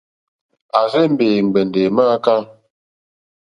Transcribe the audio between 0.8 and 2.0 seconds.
rzé-mbè è ŋgbɛ̀ndɛ̀ è